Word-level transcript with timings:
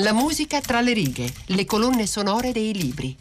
La 0.00 0.12
musica 0.12 0.60
tra 0.60 0.82
le 0.82 0.92
righe, 0.92 1.32
le 1.46 1.64
colonne 1.64 2.06
sonore 2.06 2.52
dei 2.52 2.74
libri. 2.74 3.16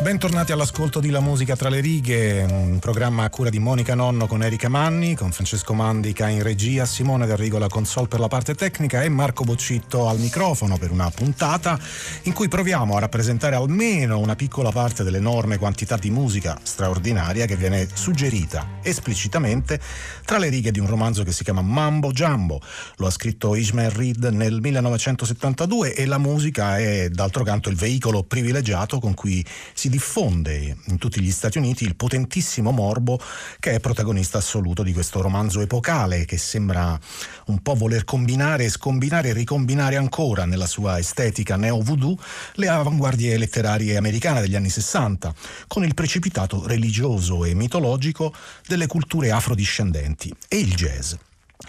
Bentornati 0.00 0.52
all'ascolto 0.52 1.00
di 1.00 1.10
La 1.10 1.18
Musica 1.18 1.56
tra 1.56 1.68
le 1.68 1.80
righe, 1.80 2.46
un 2.48 2.78
programma 2.78 3.24
a 3.24 3.30
cura 3.30 3.50
di 3.50 3.58
Monica 3.58 3.96
Nonno 3.96 4.28
con 4.28 4.44
Erika 4.44 4.68
Manni, 4.68 5.16
con 5.16 5.32
Francesco 5.32 5.74
Mandica 5.74 6.28
in 6.28 6.44
regia, 6.44 6.86
Simone 6.86 7.26
D'Arrigo 7.26 7.56
alla 7.56 7.66
console 7.66 8.06
per 8.06 8.20
la 8.20 8.28
parte 8.28 8.54
tecnica 8.54 9.02
e 9.02 9.08
Marco 9.08 9.42
Boccitto 9.42 10.06
al 10.06 10.20
microfono 10.20 10.78
per 10.78 10.92
una 10.92 11.10
puntata 11.10 11.76
in 12.22 12.32
cui 12.32 12.46
proviamo 12.46 12.96
a 12.96 13.00
rappresentare 13.00 13.56
almeno 13.56 14.20
una 14.20 14.36
piccola 14.36 14.70
parte 14.70 15.02
dell'enorme 15.02 15.58
quantità 15.58 15.96
di 15.96 16.10
musica 16.10 16.56
straordinaria 16.62 17.46
che 17.46 17.56
viene 17.56 17.88
suggerita 17.92 18.78
esplicitamente 18.82 19.80
tra 20.24 20.38
le 20.38 20.48
righe 20.48 20.70
di 20.70 20.78
un 20.78 20.86
romanzo 20.86 21.24
che 21.24 21.32
si 21.32 21.42
chiama 21.42 21.60
Mambo 21.60 22.12
Jumbo. 22.12 22.60
Lo 22.98 23.08
ha 23.08 23.10
scritto 23.10 23.56
Ishmael 23.56 23.90
Reed 23.90 24.24
nel 24.26 24.60
1972 24.60 25.94
e 25.94 26.06
la 26.06 26.18
musica 26.18 26.78
è 26.78 27.08
d'altro 27.08 27.42
canto 27.42 27.68
il 27.68 27.76
veicolo 27.76 28.22
privilegiato 28.22 29.00
con 29.00 29.14
cui 29.14 29.44
si 29.74 29.86
si 29.88 29.90
diffonde 29.90 30.76
in 30.86 30.98
tutti 30.98 31.20
gli 31.20 31.30
Stati 31.30 31.56
Uniti 31.56 31.84
il 31.84 31.96
potentissimo 31.96 32.70
morbo 32.70 33.18
che 33.58 33.72
è 33.72 33.80
protagonista 33.80 34.38
assoluto 34.38 34.82
di 34.82 34.92
questo 34.92 35.22
romanzo 35.22 35.60
epocale 35.60 36.26
che 36.26 36.36
sembra 36.36 36.98
un 37.46 37.62
po' 37.62 37.74
voler 37.74 38.04
combinare, 38.04 38.68
scombinare 38.68 39.30
e 39.30 39.32
ricombinare 39.32 39.96
ancora 39.96 40.44
nella 40.44 40.66
sua 40.66 40.98
estetica 40.98 41.56
neo-voodoo 41.56 42.18
le 42.54 42.68
avanguardie 42.68 43.38
letterarie 43.38 43.96
americane 43.96 44.42
degli 44.42 44.56
anni 44.56 44.68
60 44.68 45.34
con 45.66 45.84
il 45.84 45.94
precipitato 45.94 46.66
religioso 46.66 47.44
e 47.44 47.54
mitologico 47.54 48.34
delle 48.66 48.86
culture 48.86 49.30
afrodiscendenti 49.30 50.34
e 50.48 50.58
il 50.58 50.74
jazz. 50.74 51.14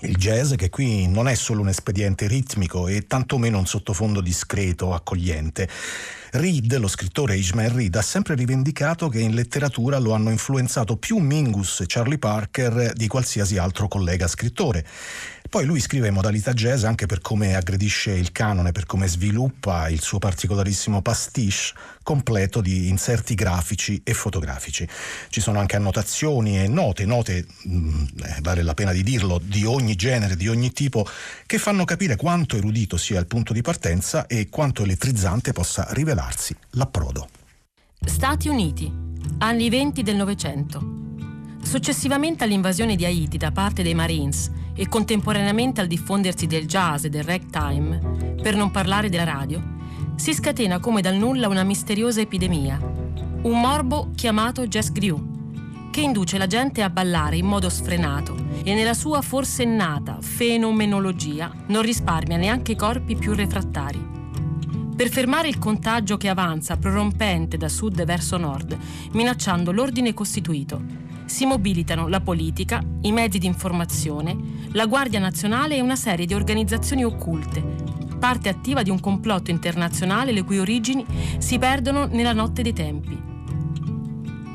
Il 0.01 0.15
jazz 0.15 0.53
che 0.53 0.69
qui 0.69 1.07
non 1.07 1.27
è 1.27 1.33
solo 1.35 1.61
un 1.61 1.67
espediente 1.67 2.27
ritmico 2.27 2.87
e 2.87 3.07
tantomeno 3.07 3.57
un 3.57 3.65
sottofondo 3.65 4.21
discreto, 4.21 4.93
accogliente. 4.93 5.67
Reed, 6.31 6.77
lo 6.77 6.87
scrittore 6.87 7.35
Ishmael 7.35 7.71
Reed, 7.71 7.95
ha 7.95 8.03
sempre 8.03 8.35
rivendicato 8.35 9.09
che 9.09 9.19
in 9.19 9.33
letteratura 9.33 9.97
lo 9.97 10.13
hanno 10.13 10.29
influenzato 10.29 10.95
più 10.95 11.17
Mingus 11.17 11.79
e 11.79 11.85
Charlie 11.87 12.19
Parker 12.19 12.93
di 12.93 13.07
qualsiasi 13.07 13.57
altro 13.57 13.87
collega 13.87 14.27
scrittore. 14.27 14.85
Poi 15.49 15.65
lui 15.65 15.79
scrive 15.79 16.09
in 16.09 16.13
modalità 16.13 16.53
jazz 16.53 16.83
anche 16.83 17.07
per 17.07 17.21
come 17.21 17.55
aggredisce 17.55 18.11
il 18.11 18.31
canone, 18.31 18.71
per 18.71 18.85
come 18.85 19.07
sviluppa 19.07 19.89
il 19.89 19.99
suo 19.99 20.19
particolarissimo 20.19 21.01
pastiche 21.01 21.73
completo 22.03 22.61
di 22.61 22.87
inserti 22.87 23.33
grafici 23.33 24.01
e 24.03 24.13
fotografici. 24.13 24.87
Ci 25.29 25.41
sono 25.41 25.59
anche 25.59 25.75
annotazioni 25.75 26.59
e 26.59 26.67
note, 26.67 27.05
note, 27.05 27.45
mh, 27.63 27.75
mm, 27.75 28.05
eh, 28.23 28.37
vale 28.41 28.63
la 28.63 28.73
pena 28.75 28.91
di 28.91 29.03
dirlo, 29.03 29.39
di 29.43 29.63
ogni 29.65 29.95
genere, 29.95 30.35
di 30.35 30.47
ogni 30.47 30.71
tipo, 30.71 31.07
che 31.45 31.57
fanno 31.57 31.85
capire 31.85 32.15
quanto 32.15 32.55
erudito 32.55 32.97
sia 32.97 33.19
il 33.19 33.27
punto 33.27 33.53
di 33.53 33.61
partenza 33.61 34.25
e 34.27 34.49
quanto 34.49 34.83
elettrizzante 34.83 35.51
possa 35.51 35.87
rivelarsi 36.19 36.55
l'approdo. 36.71 37.27
Stati 38.05 38.49
Uniti, 38.49 38.91
anni 39.39 39.69
20 39.69 40.03
del 40.03 40.17
Novecento. 40.17 40.97
Successivamente 41.61 42.43
all'invasione 42.43 42.95
di 42.95 43.05
Haiti 43.05 43.37
da 43.37 43.51
parte 43.51 43.83
dei 43.83 43.93
Marines, 43.93 44.51
e 44.75 44.87
contemporaneamente 44.87 45.81
al 45.81 45.87
diffondersi 45.87 46.47
del 46.47 46.65
jazz 46.65 47.03
e 47.03 47.09
del 47.09 47.23
ragtime, 47.23 48.35
per 48.41 48.55
non 48.55 48.71
parlare 48.71 49.09
della 49.09 49.25
radio, 49.25 49.61
si 50.15 50.33
scatena 50.33 50.79
come 50.79 51.01
dal 51.01 51.15
nulla 51.15 51.47
una 51.47 51.63
misteriosa 51.63 52.21
epidemia, 52.21 52.79
un 53.41 53.59
morbo 53.59 54.11
chiamato 54.15 54.67
jazz 54.67 54.89
grew, 54.89 55.89
che 55.91 56.01
induce 56.01 56.37
la 56.37 56.47
gente 56.47 56.81
a 56.81 56.89
ballare 56.89 57.37
in 57.37 57.45
modo 57.45 57.69
sfrenato 57.69 58.35
e 58.63 58.73
nella 58.73 58.93
sua 58.93 59.21
forsennata 59.21 60.17
fenomenologia 60.21 61.51
non 61.67 61.81
risparmia 61.81 62.37
neanche 62.37 62.73
i 62.73 62.77
corpi 62.77 63.15
più 63.15 63.33
refrattari. 63.33 64.18
Per 64.99 65.09
fermare 65.09 65.47
il 65.47 65.59
contagio 65.59 66.17
che 66.17 66.27
avanza 66.27 66.75
prorompente 66.75 67.55
da 67.55 67.69
sud 67.69 68.03
verso 68.03 68.35
nord, 68.35 68.77
minacciando 69.13 69.71
l'ordine 69.71 70.13
costituito, 70.13 70.81
si 71.23 71.45
mobilitano 71.45 72.09
la 72.09 72.19
politica, 72.19 72.83
i 73.03 73.13
mezzi 73.13 73.37
di 73.37 73.45
informazione, 73.45 74.35
la 74.73 74.87
Guardia 74.87 75.21
Nazionale 75.21 75.77
e 75.77 75.81
una 75.81 75.95
serie 75.95 76.25
di 76.25 76.33
organizzazioni 76.33 77.05
occulte, 77.05 77.63
parte 78.19 78.49
attiva 78.49 78.83
di 78.83 78.89
un 78.89 78.99
complotto 78.99 79.51
internazionale 79.51 80.33
le 80.33 80.43
cui 80.43 80.59
origini 80.59 81.05
si 81.37 81.57
perdono 81.57 82.05
nella 82.07 82.33
notte 82.33 82.61
dei 82.61 82.73
tempi. 82.73 83.27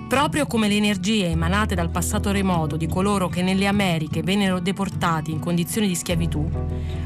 Proprio 0.06 0.46
come 0.46 0.68
le 0.68 0.76
energie 0.76 1.30
emanate 1.30 1.74
dal 1.74 1.90
passato 1.90 2.30
remoto 2.30 2.76
di 2.76 2.86
coloro 2.86 3.28
che 3.28 3.40
nelle 3.40 3.66
Americhe 3.66 4.22
vennero 4.22 4.60
deportati 4.60 5.30
in 5.30 5.38
condizioni 5.38 5.88
di 5.88 5.94
schiavitù, 5.94 6.46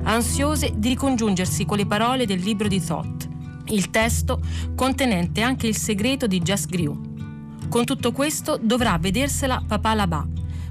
ansiose 0.02 0.72
di 0.76 0.88
ricongiungersi 0.88 1.64
con 1.64 1.76
le 1.76 1.86
parole 1.86 2.26
del 2.26 2.40
libro 2.40 2.66
di 2.66 2.84
Thoth, 2.84 3.27
il 3.70 3.90
testo 3.90 4.40
contenente 4.74 5.42
anche 5.42 5.66
il 5.66 5.76
segreto 5.76 6.26
di 6.26 6.40
Jess 6.40 6.66
Grew, 6.66 7.66
con 7.68 7.84
tutto 7.84 8.12
questo 8.12 8.58
dovrà 8.60 8.96
vedersela 8.98 9.62
Papà 9.66 9.94
Labà, 9.94 10.26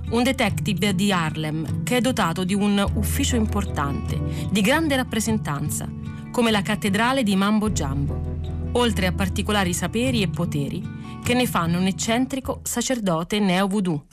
un 0.10 0.24
detective 0.24 0.96
di 0.96 1.12
Harlem 1.12 1.84
che 1.84 1.98
è 1.98 2.02
dotato 2.02 2.44
di 2.44 2.54
un 2.54 2.84
ufficio 2.96 3.36
importante, 3.36 4.20
di 4.50 4.62
grande 4.62 4.96
rappresentanza, 4.96 5.88
come 6.32 6.50
la 6.50 6.62
cattedrale 6.62 7.24
di 7.24 7.36
Mambo 7.36 7.70
Jumbo, 7.70 8.36
oltre 8.74 9.08
a 9.08 9.12
particolari 9.12 9.74
saperi 9.74 10.22
e 10.22 10.30
poteri 10.30 10.96
che 11.24 11.34
ne 11.34 11.46
fanno 11.46 11.78
un 11.78 11.86
eccentrico 11.86 12.62
sacerdote 12.64 13.40
neo-voodoo. 13.40 14.06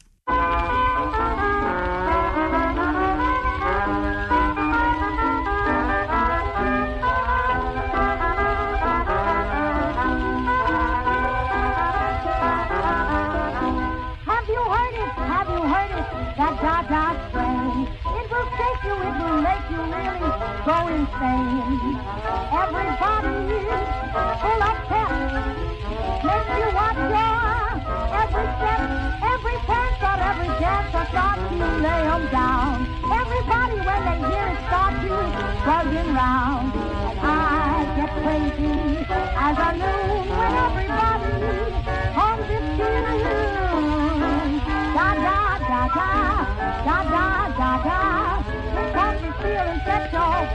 that 49.95 50.11
tall 50.11 50.43
of 50.43 50.51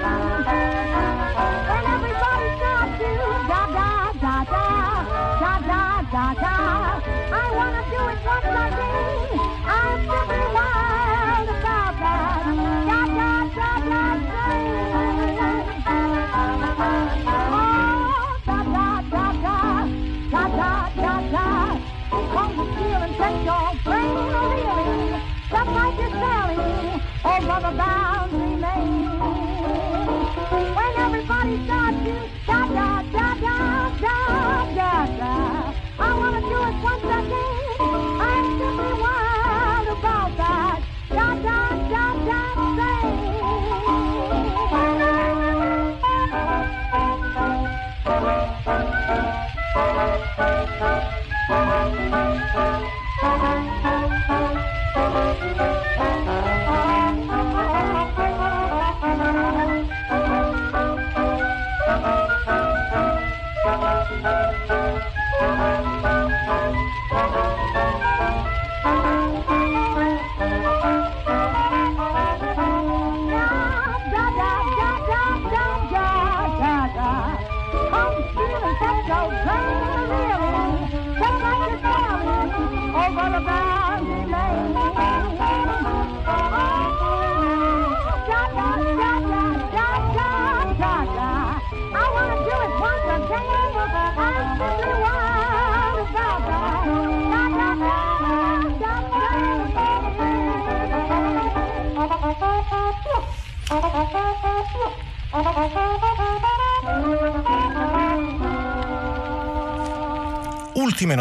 And 1.76 1.86
everybody 1.96 2.31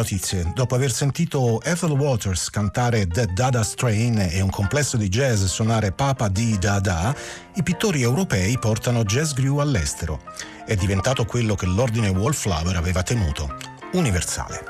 notizie. 0.01 0.51
Dopo 0.55 0.75
aver 0.75 0.91
sentito 0.91 1.61
Ethel 1.63 1.91
Waters 1.91 2.49
cantare 2.49 3.07
The 3.07 3.27
Dada 3.27 3.63
Strain 3.63 4.19
e 4.19 4.41
un 4.41 4.49
complesso 4.49 4.97
di 4.97 5.09
jazz 5.09 5.45
suonare 5.45 5.93
Papa 5.93 6.29
di 6.29 6.57
Dada, 6.59 7.15
i 7.55 7.63
pittori 7.63 8.01
europei 8.01 8.59
portano 8.59 9.05
Jazz 9.05 9.33
Grew 9.33 9.59
all'estero. 9.59 10.23
È 10.65 10.75
diventato 10.75 11.27
quello 11.27 11.55
che 11.55 11.67
l'ordine 11.67 12.09
Wallflower 12.09 12.75
aveva 12.77 13.03
temuto, 13.03 13.55
universale. 13.93 14.65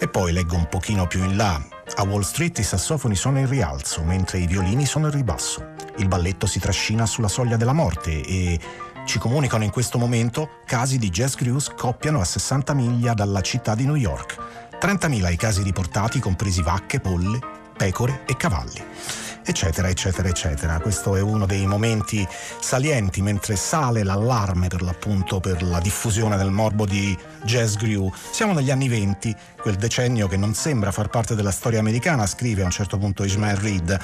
E 0.00 0.08
poi 0.08 0.32
leggo 0.32 0.56
un 0.56 0.68
pochino 0.68 1.06
più 1.06 1.22
in 1.22 1.36
là. 1.36 1.64
A 1.94 2.02
Wall 2.02 2.22
Street 2.22 2.58
i 2.58 2.64
sassofoni 2.64 3.14
sono 3.14 3.38
in 3.38 3.48
rialzo, 3.48 4.02
mentre 4.02 4.38
i 4.38 4.48
violini 4.48 4.84
sono 4.84 5.06
in 5.06 5.12
ribasso. 5.12 5.74
Il 5.98 6.08
balletto 6.08 6.46
si 6.46 6.58
trascina 6.58 7.06
sulla 7.06 7.28
soglia 7.28 7.56
della 7.56 7.72
morte 7.72 8.20
e 8.20 8.60
ci 9.06 9.18
comunicano 9.18 9.64
in 9.64 9.70
questo 9.70 9.96
momento 9.96 10.58
casi 10.66 10.98
di 10.98 11.08
jazz 11.08 11.34
crew 11.34 11.58
scoppiano 11.58 12.20
a 12.20 12.24
60 12.24 12.74
miglia 12.74 13.14
dalla 13.14 13.40
città 13.40 13.74
di 13.74 13.86
New 13.86 13.94
York. 13.94 14.36
30.000 14.78 15.32
i 15.32 15.36
casi 15.36 15.62
riportati, 15.62 16.18
compresi 16.18 16.60
vacche, 16.60 17.00
polle, 17.00 17.38
pecore 17.74 18.24
e 18.26 18.36
cavalli 18.36 19.24
eccetera, 19.46 19.88
eccetera, 19.88 20.28
eccetera. 20.28 20.80
Questo 20.80 21.14
è 21.14 21.20
uno 21.20 21.46
dei 21.46 21.66
momenti 21.66 22.26
salienti 22.60 23.22
mentre 23.22 23.54
sale 23.54 24.02
l'allarme 24.02 24.66
per 24.66 24.82
l'appunto 24.82 25.38
per 25.38 25.62
la 25.62 25.78
diffusione 25.78 26.36
del 26.36 26.50
morbo 26.50 26.84
di 26.84 27.16
Jazz 27.44 27.76
Grew. 27.76 28.12
Siamo 28.32 28.52
negli 28.52 28.72
anni 28.72 28.88
20, 28.88 29.34
quel 29.60 29.76
decennio 29.76 30.26
che 30.26 30.36
non 30.36 30.52
sembra 30.54 30.90
far 30.90 31.08
parte 31.08 31.36
della 31.36 31.52
storia 31.52 31.78
americana, 31.78 32.26
scrive 32.26 32.62
a 32.62 32.64
un 32.64 32.72
certo 32.72 32.98
punto 32.98 33.22
Ismael 33.22 33.56
Reed, 33.56 33.96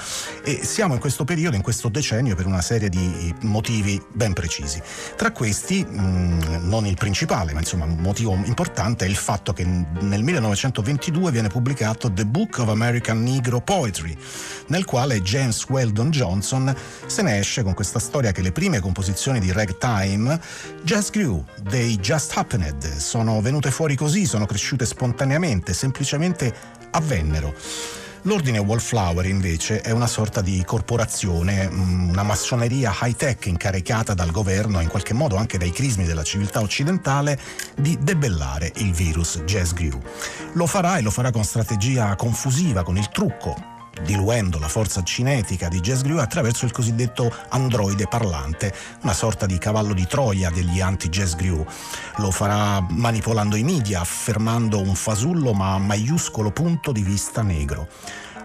e 0.44 0.64
siamo 0.64 0.94
in 0.94 1.00
questo 1.00 1.24
periodo, 1.24 1.56
in 1.56 1.62
questo 1.62 1.88
decennio, 1.88 2.36
per 2.36 2.46
una 2.46 2.62
serie 2.62 2.88
di 2.88 3.34
motivi 3.40 4.00
ben 4.12 4.34
precisi. 4.34 4.80
Tra 5.16 5.32
questi, 5.32 5.84
mh, 5.84 6.00
mm, 6.00 6.68
non 6.68 6.86
il 6.86 6.96
principale, 6.96 7.52
ma 7.52 7.58
insomma 7.58 7.84
un 7.84 7.96
motivo 7.98 8.32
importante 8.44 9.04
è 9.04 9.08
il 9.08 9.16
fatto 9.16 9.52
che 9.52 9.64
nel 9.64 10.22
1922 10.22 11.32
viene 11.32 11.48
pubblicato 11.48 12.12
The 12.12 12.26
Book 12.26 12.58
of 12.58 12.68
American 12.68 13.22
Negro 13.24 13.60
Poetry, 13.60 14.16
nel 14.68 14.84
quale 14.84 15.20
James 15.32 15.64
Weldon 15.70 16.10
Johnson 16.10 16.76
se 17.06 17.22
ne 17.22 17.38
esce 17.38 17.62
con 17.62 17.72
questa 17.72 17.98
storia 17.98 18.32
che 18.32 18.42
le 18.42 18.52
prime 18.52 18.80
composizioni 18.80 19.40
di 19.40 19.50
ragtime 19.50 20.38
Jazz 20.82 21.08
Grew, 21.08 21.42
They 21.70 21.96
Just 21.96 22.36
Happened, 22.36 22.96
sono 22.98 23.40
venute 23.40 23.70
fuori 23.70 23.96
così, 23.96 24.26
sono 24.26 24.44
cresciute 24.44 24.84
spontaneamente, 24.84 25.72
semplicemente 25.72 26.54
avvennero. 26.90 27.54
L'ordine 28.24 28.58
Wallflower 28.58 29.24
invece 29.24 29.80
è 29.80 29.90
una 29.90 30.06
sorta 30.06 30.42
di 30.42 30.62
corporazione, 30.66 31.66
mm, 31.66 32.10
una 32.10 32.22
massoneria 32.22 32.94
high-tech 33.00 33.46
incaricata 33.46 34.12
dal 34.12 34.30
governo 34.30 34.80
e 34.80 34.82
in 34.82 34.90
qualche 34.90 35.14
modo 35.14 35.36
anche 35.36 35.56
dai 35.56 35.70
crismi 35.70 36.04
della 36.04 36.22
civiltà 36.22 36.60
occidentale 36.60 37.40
di 37.74 37.96
debellare 37.98 38.70
il 38.76 38.92
virus 38.92 39.38
Jazz 39.44 39.72
Grew. 39.72 39.98
Lo 40.52 40.66
farà 40.66 40.98
e 40.98 41.00
lo 41.00 41.10
farà 41.10 41.30
con 41.30 41.42
strategia 41.42 42.14
confusiva, 42.16 42.82
con 42.82 42.98
il 42.98 43.08
trucco, 43.08 43.71
diluendo 44.02 44.58
la 44.58 44.68
forza 44.68 45.02
cinetica 45.02 45.68
di 45.68 45.80
Jazz 45.80 46.02
Grew 46.02 46.18
attraverso 46.18 46.64
il 46.64 46.72
cosiddetto 46.72 47.34
androide 47.50 48.06
parlante, 48.06 48.74
una 49.02 49.12
sorta 49.12 49.46
di 49.46 49.58
cavallo 49.58 49.92
di 49.92 50.06
Troia 50.06 50.50
degli 50.50 50.80
anti-Jazz 50.80 51.34
Grew. 51.34 51.64
Lo 52.16 52.30
farà 52.30 52.84
manipolando 52.88 53.56
i 53.56 53.62
media, 53.62 54.00
affermando 54.00 54.80
un 54.80 54.94
fasullo 54.94 55.52
ma 55.52 55.78
maiuscolo 55.78 56.50
punto 56.50 56.92
di 56.92 57.02
vista 57.02 57.42
negro. 57.42 57.88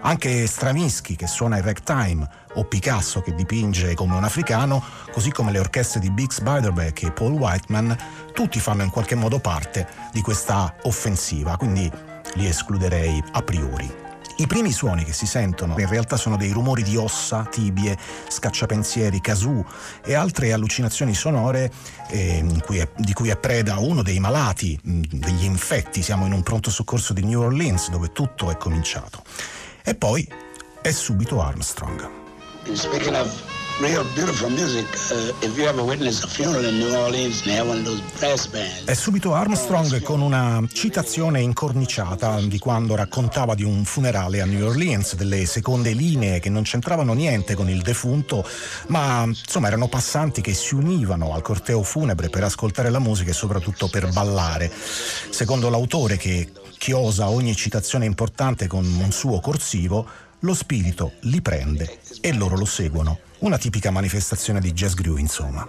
Anche 0.00 0.46
Stravinsky 0.46 1.16
che 1.16 1.26
suona 1.26 1.56
il 1.56 1.64
ragtime 1.64 2.28
o 2.54 2.64
Picasso 2.64 3.20
che 3.20 3.34
dipinge 3.34 3.94
come 3.94 4.14
un 4.14 4.22
africano, 4.22 4.82
così 5.10 5.32
come 5.32 5.50
le 5.50 5.58
orchestre 5.58 5.98
di 5.98 6.10
Bix 6.10 6.40
Beiderbecke 6.40 7.06
e 7.06 7.10
Paul 7.12 7.32
Whiteman, 7.32 7.96
tutti 8.32 8.60
fanno 8.60 8.84
in 8.84 8.90
qualche 8.90 9.16
modo 9.16 9.40
parte 9.40 9.88
di 10.12 10.20
questa 10.20 10.72
offensiva, 10.82 11.56
quindi 11.56 11.90
li 12.34 12.46
escluderei 12.46 13.22
a 13.32 13.42
priori. 13.42 14.07
I 14.40 14.46
primi 14.46 14.70
suoni 14.70 15.02
che 15.02 15.12
si 15.12 15.26
sentono 15.26 15.76
in 15.78 15.88
realtà 15.88 16.16
sono 16.16 16.36
dei 16.36 16.52
rumori 16.52 16.84
di 16.84 16.96
ossa, 16.96 17.42
tibie, 17.50 17.98
scacciapensieri, 18.28 19.20
casù 19.20 19.64
e 20.04 20.14
altre 20.14 20.52
allucinazioni 20.52 21.12
sonore 21.12 21.72
eh, 22.08 22.44
cui 22.64 22.78
è, 22.78 22.88
di 22.96 23.12
cui 23.12 23.30
è 23.30 23.36
preda 23.36 23.78
uno 23.78 24.02
dei 24.02 24.20
malati, 24.20 24.78
mh, 24.80 25.00
degli 25.10 25.42
infetti. 25.42 26.02
Siamo 26.02 26.24
in 26.24 26.32
un 26.32 26.44
pronto 26.44 26.70
soccorso 26.70 27.12
di 27.12 27.24
New 27.24 27.40
Orleans 27.40 27.90
dove 27.90 28.12
tutto 28.12 28.48
è 28.52 28.56
cominciato. 28.56 29.24
E 29.82 29.96
poi 29.96 30.26
è 30.82 30.92
subito 30.92 31.42
Armstrong. 31.42 32.08
Speaking 32.72 33.16
of. 33.16 33.67
È 38.84 38.94
subito 38.94 39.34
Armstrong 39.34 40.02
con 40.02 40.20
una 40.20 40.60
citazione 40.72 41.40
incorniciata 41.42 42.40
di 42.40 42.58
quando 42.58 42.96
raccontava 42.96 43.54
di 43.54 43.62
un 43.62 43.84
funerale 43.84 44.40
a 44.40 44.46
New 44.46 44.66
Orleans, 44.66 45.14
delle 45.14 45.46
seconde 45.46 45.92
linee 45.92 46.40
che 46.40 46.50
non 46.50 46.64
c'entravano 46.64 47.12
niente 47.12 47.54
con 47.54 47.70
il 47.70 47.80
defunto, 47.82 48.44
ma 48.88 49.22
insomma 49.22 49.68
erano 49.68 49.86
passanti 49.86 50.40
che 50.40 50.54
si 50.54 50.74
univano 50.74 51.32
al 51.32 51.42
corteo 51.42 51.84
funebre 51.84 52.30
per 52.30 52.42
ascoltare 52.42 52.90
la 52.90 52.98
musica 52.98 53.30
e 53.30 53.34
soprattutto 53.34 53.86
per 53.86 54.10
ballare. 54.10 54.72
Secondo 55.30 55.68
l'autore 55.68 56.16
che 56.16 56.50
chiosa 56.78 57.30
ogni 57.30 57.54
citazione 57.54 58.06
importante 58.06 58.66
con 58.66 58.84
un 58.84 59.12
suo 59.12 59.38
corsivo, 59.38 60.04
lo 60.40 60.54
spirito 60.54 61.12
li 61.20 61.40
prende 61.40 62.00
e 62.20 62.32
loro 62.32 62.56
lo 62.56 62.64
seguono. 62.64 63.26
Una 63.40 63.56
tipica 63.56 63.92
manifestazione 63.92 64.58
di 64.58 64.72
jazz 64.72 64.94
grew, 64.94 65.16
insomma. 65.16 65.64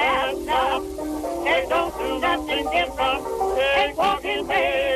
past 0.00 0.48
us. 0.48 0.84
They 1.44 1.66
don't 1.68 1.94
do 1.98 2.20
nothing 2.20 2.64
different. 2.76 3.20
They 3.56 3.94
walk 3.96 4.24
in 4.24 4.46
pain. 4.48 4.89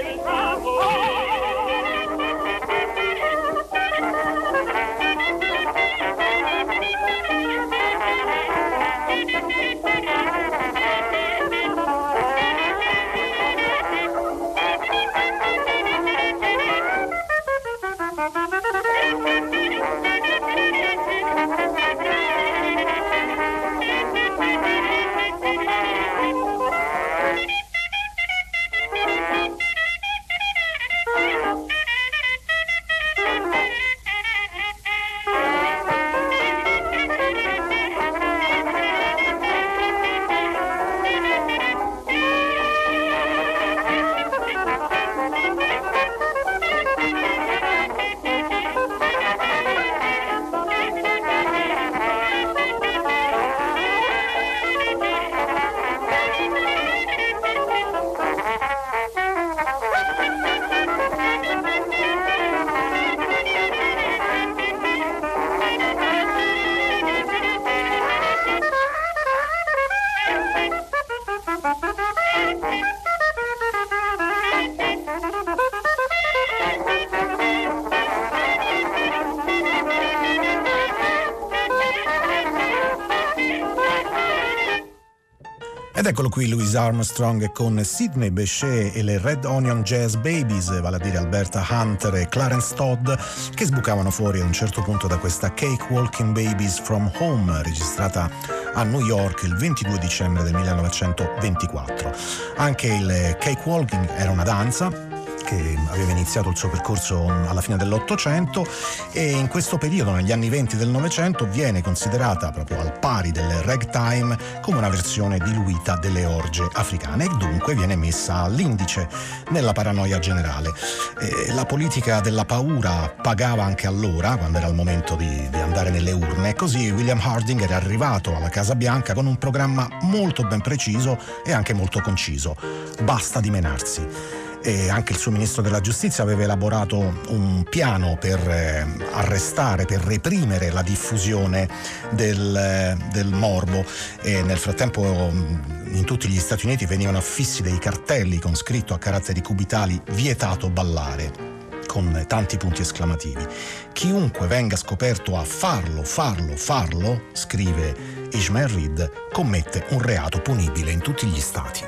Ed 86.04 86.10
eccolo 86.10 86.28
qui 86.28 86.48
Louis 86.48 86.74
Armstrong 86.74 87.50
con 87.52 87.82
Sidney 87.82 88.28
Bechet 88.28 88.94
e 88.94 89.02
le 89.02 89.16
Red 89.16 89.46
Onion 89.46 89.80
Jazz 89.80 90.16
Babies, 90.16 90.78
vale 90.82 90.96
a 90.96 90.98
dire 90.98 91.16
Alberta 91.16 91.66
Hunter 91.66 92.14
e 92.16 92.28
Clarence 92.28 92.74
Todd, 92.74 93.10
che 93.54 93.64
sbucavano 93.64 94.10
fuori 94.10 94.40
a 94.40 94.44
un 94.44 94.52
certo 94.52 94.82
punto 94.82 95.06
da 95.06 95.16
questa 95.16 95.54
Cake 95.54 95.86
Walking 95.88 96.34
Babies 96.34 96.78
from 96.78 97.10
Home, 97.20 97.62
registrata 97.62 98.30
a 98.74 98.82
New 98.82 99.00
York 99.00 99.44
il 99.44 99.56
22 99.56 99.98
dicembre 99.98 100.42
del 100.42 100.52
1924. 100.52 102.12
Anche 102.56 102.86
il 102.88 103.36
cake 103.40 103.62
walking 103.64 104.06
era 104.10 104.30
una 104.30 104.44
danza 104.44 105.13
che 105.44 105.78
aveva 105.90 106.10
iniziato 106.10 106.48
il 106.48 106.56
suo 106.56 106.70
percorso 106.70 107.28
alla 107.28 107.60
fine 107.60 107.76
dell'Ottocento 107.76 108.66
e 109.12 109.30
in 109.30 109.48
questo 109.48 109.78
periodo, 109.78 110.12
negli 110.12 110.32
anni 110.32 110.48
20 110.48 110.76
del 110.76 110.88
Novecento, 110.88 111.46
viene 111.46 111.82
considerata 111.82 112.50
proprio 112.50 112.80
al 112.80 112.98
pari 112.98 113.30
del 113.30 113.50
ragtime 113.62 114.36
come 114.60 114.78
una 114.78 114.88
versione 114.88 115.38
diluita 115.38 115.96
delle 115.96 116.24
orge 116.24 116.66
africane 116.72 117.24
e 117.24 117.28
dunque 117.36 117.74
viene 117.74 117.94
messa 117.94 118.36
all'indice 118.36 119.08
nella 119.50 119.72
paranoia 119.72 120.18
generale. 120.18 120.72
E 121.20 121.52
la 121.52 121.66
politica 121.66 122.20
della 122.20 122.44
paura 122.44 123.14
pagava 123.20 123.64
anche 123.64 123.86
allora, 123.86 124.36
quando 124.36 124.58
era 124.58 124.66
il 124.66 124.74
momento 124.74 125.14
di, 125.14 125.48
di 125.50 125.58
andare 125.58 125.90
nelle 125.90 126.12
urne, 126.12 126.50
e 126.50 126.54
così 126.54 126.90
William 126.90 127.20
Harding 127.22 127.60
era 127.60 127.76
arrivato 127.76 128.34
alla 128.34 128.48
Casa 128.48 128.74
Bianca 128.74 129.12
con 129.12 129.26
un 129.26 129.36
programma 129.36 129.86
molto 130.02 130.42
ben 130.44 130.60
preciso 130.60 131.18
e 131.44 131.52
anche 131.52 131.74
molto 131.74 132.00
conciso. 132.00 132.56
Basta 133.02 133.40
dimenarsi 133.40 134.43
e 134.64 134.88
anche 134.88 135.12
il 135.12 135.18
suo 135.18 135.30
ministro 135.30 135.60
della 135.60 135.80
giustizia 135.80 136.24
aveva 136.24 136.44
elaborato 136.44 137.20
un 137.28 137.64
piano 137.68 138.16
per 138.18 138.40
eh, 138.48 138.86
arrestare, 139.12 139.84
per 139.84 140.00
reprimere 140.00 140.70
la 140.70 140.80
diffusione 140.80 141.68
del, 142.10 142.56
eh, 142.56 142.96
del 143.12 143.28
morbo 143.28 143.84
e 144.22 144.42
nel 144.42 144.56
frattempo 144.56 145.30
mm, 145.30 145.96
in 145.96 146.04
tutti 146.04 146.28
gli 146.28 146.38
Stati 146.38 146.64
Uniti 146.64 146.86
venivano 146.86 147.18
affissi 147.18 147.60
dei 147.60 147.78
cartelli 147.78 148.38
con 148.38 148.56
scritto 148.56 148.94
a 148.94 148.98
caratteri 148.98 149.42
cubitali 149.42 150.00
vietato 150.12 150.70
ballare 150.70 151.52
con 151.86 152.24
tanti 152.26 152.56
punti 152.56 152.80
esclamativi. 152.80 153.46
Chiunque 153.92 154.46
venga 154.46 154.76
scoperto 154.76 155.36
a 155.36 155.44
farlo, 155.44 156.02
farlo, 156.02 156.56
farlo, 156.56 157.26
scrive 157.34 158.28
Ishmael 158.32 158.68
Reed, 158.68 159.28
commette 159.30 159.86
un 159.90 160.00
reato 160.00 160.40
punibile 160.40 160.90
in 160.90 161.00
tutti 161.00 161.26
gli 161.26 161.38
stati. 161.38 161.84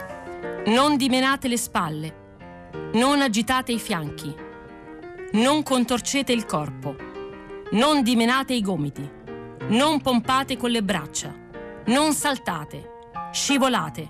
Non 0.66 0.96
dimenate 0.96 1.48
le 1.48 1.56
spalle, 1.56 2.25
non 2.94 3.20
agitate 3.20 3.72
i 3.72 3.78
fianchi. 3.78 4.34
Non 5.32 5.62
contorcete 5.62 6.32
il 6.32 6.46
corpo. 6.46 6.96
Non 7.72 8.02
dimenate 8.02 8.54
i 8.54 8.62
gomiti. 8.62 9.08
Non 9.68 10.00
pompate 10.00 10.56
con 10.56 10.70
le 10.70 10.82
braccia. 10.82 11.34
Non 11.86 12.12
saltate. 12.12 12.88
Scivolate. 13.32 14.08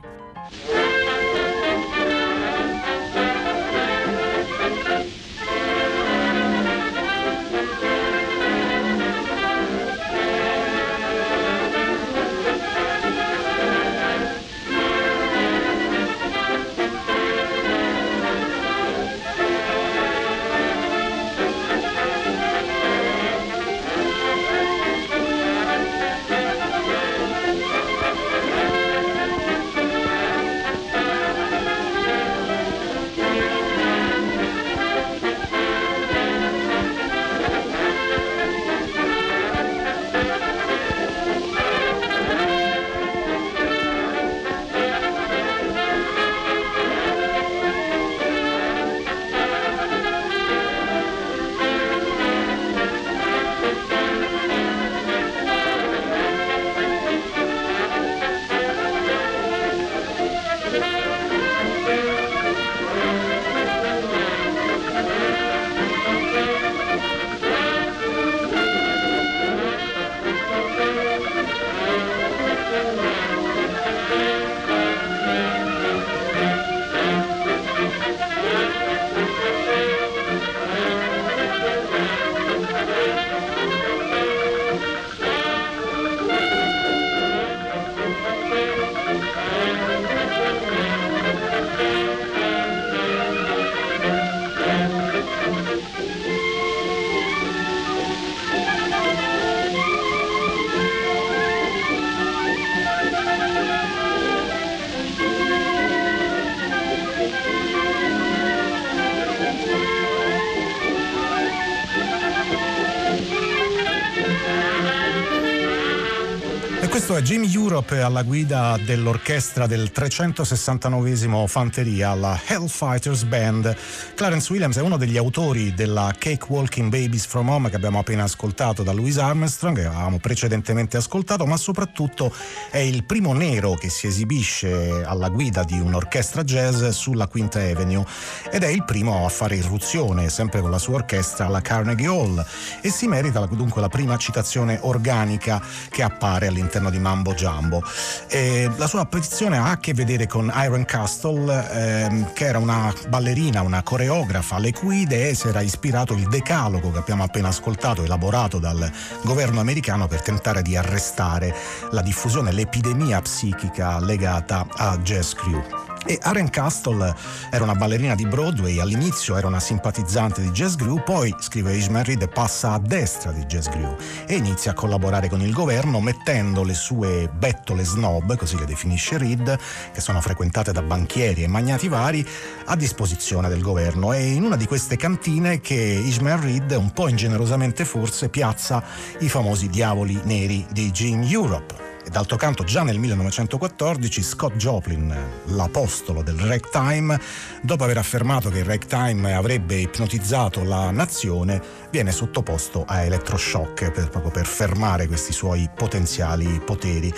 Questo 116.97 117.15
è 117.15 117.21
Jimmy 117.21 117.53
Europe 117.53 118.01
alla 118.01 118.23
guida 118.23 118.79
dell'orchestra 118.83 119.67
del 119.67 119.93
369 119.93 121.47
Fanteria, 121.47 122.15
la 122.15 122.41
Hellfighters 122.47 123.25
Band. 123.25 123.77
Clarence 124.15 124.51
Williams 124.51 124.79
è 124.79 124.81
uno 124.81 124.97
degli 124.97 125.19
autori 125.19 125.75
della 125.75 126.15
Cake 126.17 126.47
Walking 126.49 126.89
Babies 126.89 127.27
from 127.27 127.51
Home 127.51 127.69
che 127.69 127.77
abbiamo 127.77 127.99
appena 127.99 128.23
ascoltato 128.23 128.83
da 128.83 128.93
Louis 128.93 129.19
Armstrong, 129.19 129.77
che 129.77 129.85
avevamo 129.85 130.19
precedentemente 130.19 130.97
ascoltato, 130.97 131.45
ma 131.45 131.59
soprattutto 131.59 132.35
è 132.71 132.79
il 132.79 133.05
primo 133.05 133.35
nero 133.35 133.75
che 133.75 133.91
si 133.91 134.07
esibisce 134.07 135.05
alla 135.05 135.29
guida 135.29 135.65
di 135.65 135.79
un'orchestra 135.79 136.45
jazz 136.45 136.83
sulla 136.89 137.27
Quinta 137.27 137.61
Avenue 137.61 138.07
ed 138.51 138.63
è 138.63 138.69
il 138.69 138.85
primo 138.85 139.27
a 139.27 139.29
fare 139.29 139.57
irruzione, 139.57 140.31
sempre 140.31 140.63
con 140.63 140.71
la 140.71 140.79
sua 140.79 140.95
orchestra, 140.95 141.45
alla 141.45 141.61
Carnegie 141.61 142.07
Hall 142.07 142.43
e 142.81 142.89
si 142.89 143.07
merita 143.07 143.45
dunque 143.45 143.83
la 143.83 143.91
prima 143.91 144.17
citazione 144.17 144.79
organica 144.81 145.63
che 145.91 146.03
appare 146.03 146.47
all'interno 146.47 146.85
di 146.91 146.97
di 146.97 146.99
Mambo 146.99 147.35
Jumbo. 147.35 147.83
E 148.27 148.71
la 148.77 148.87
sua 148.87 149.01
apparizione 149.01 149.59
ha 149.59 149.71
a 149.71 149.79
che 149.79 149.95
vedere 149.95 150.27
con 150.27 150.53
Iron 150.65 150.85
Castle, 150.85 151.71
ehm, 151.71 152.33
che 152.33 152.47
era 152.47 152.59
una 152.59 152.93
ballerina, 153.09 153.63
una 153.63 153.83
coreografa, 153.83 154.59
le 154.59 154.73
cui 154.73 155.03
idee 155.03 155.35
si 155.35 155.49
era 155.49 155.61
ispirato 155.61 156.15
il 156.15 156.27
decalogo 156.29 156.91
che 156.91 156.99
abbiamo 156.99 157.23
appena 157.23 157.49
ascoltato, 157.49 158.03
elaborato 158.03 158.59
dal 158.59 158.91
governo 159.23 159.61
americano 159.61 160.09
per 160.09 160.23
tentare 160.23 160.63
di 160.63 160.77
arrestare 160.77 161.55
la 161.91 162.03
diffusione, 162.03 162.53
l'epidemia 162.53 163.21
psichica 163.21 164.01
legata 164.01 164.67
a 164.77 164.97
Jazz 164.99 165.33
Crew. 165.35 165.95
E 166.05 166.19
Aren 166.23 166.51
Castle 166.51 167.15
era 167.51 167.65
una 167.65 167.75
ballerina 167.75 168.15
di 168.15 168.27
Broadway, 168.27 168.79
all'inizio 168.79 169.37
era 169.37 169.47
una 169.47 169.61
simpatizzante 169.61 170.41
di 170.41 170.51
Jazz 170.51 170.75
Grew, 170.75 171.03
poi, 171.03 171.35
scrive 171.41 171.75
Ishmael 171.75 172.05
Reed, 172.05 172.29
passa 172.29 172.73
a 172.73 172.79
destra 172.79 173.33
di 173.33 173.45
Jazz 173.47 173.69
Grew 173.69 173.97
e 174.27 174.37
inizia 174.37 174.73
a 174.73 174.75
collaborare 174.75 175.29
con 175.29 175.41
il 175.41 175.53
governo 175.53 176.01
mettendo 176.01 176.63
le 176.63 176.75
sue 176.75 177.29
bettole 177.33 177.85
snob, 177.85 178.37
così 178.37 178.59
le 178.59 178.67
definisce 178.67 179.19
Reed, 179.19 179.59
che 179.93 180.01
sono 180.01 180.21
frequentate 180.21 180.73
da 180.73 180.83
banchieri 180.83 181.43
e 181.43 181.49
magnati 181.49 181.89
vari, 181.89 182.27
a 182.67 182.77
disposizione 182.77 183.49
del 183.49 183.63
governo. 183.63 184.13
È 184.13 184.19
in 184.19 184.45
una 184.45 184.57
di 184.57 184.67
queste 184.67 184.97
cantine 184.97 185.61
che 185.61 185.75
Ishmael 185.75 186.39
Reed, 186.39 186.71
un 186.73 186.93
po' 186.93 187.09
ingenerosamente 187.09 187.85
forse, 187.85 188.29
piazza 188.29 188.83
i 189.21 189.29
famosi 189.29 189.69
diavoli 189.69 190.21
neri 190.25 190.67
di 190.71 190.91
Gene 190.91 191.29
Europe 191.29 191.86
d'altro 192.11 192.37
canto 192.37 192.65
già 192.65 192.83
nel 192.83 192.99
1914 192.99 194.23
Scott 194.23 194.57
Joplin, 194.57 195.15
l'apostolo 195.47 196.23
del 196.23 196.39
ragtime, 196.39 197.21
dopo 197.63 197.85
aver 197.85 197.99
affermato 197.99 198.51
che 198.51 198.59
il 198.59 198.65
ragtime 198.65 199.35
avrebbe 199.35 199.77
ipnotizzato 199.77 200.63
la 200.65 200.91
nazione, 200.91 201.61
viene 201.91 202.13
sottoposto 202.13 202.85
a 202.87 203.03
elettroshock 203.03 203.91
per, 203.91 204.09
proprio 204.09 204.31
per 204.31 204.47
fermare 204.47 205.07
questi 205.07 205.33
suoi 205.33 205.69
potenziali 205.75 206.61
poteri. 206.65 207.13